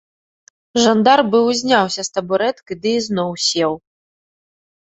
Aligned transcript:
Жандар 0.85 1.19
быў 1.35 1.43
узняўся 1.51 2.01
з 2.07 2.13
табурэткі 2.15 2.73
ды 2.87 2.95
ізноў 3.01 3.31
сеў. 3.49 3.71